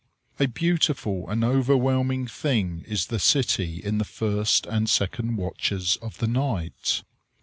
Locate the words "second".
4.89-5.35